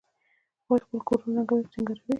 [0.65, 2.09] هغوی خپل کورونه رنګوي او سینګاروي